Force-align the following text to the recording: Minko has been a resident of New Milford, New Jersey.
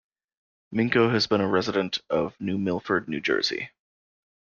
Minko 0.73 1.11
has 1.11 1.27
been 1.27 1.41
a 1.41 1.47
resident 1.47 1.99
of 2.09 2.35
New 2.41 2.57
Milford, 2.57 3.07
New 3.07 3.21
Jersey. 3.21 3.69